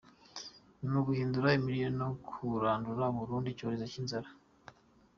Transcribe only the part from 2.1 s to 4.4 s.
kurandura burundu icyorezo cy’inzara.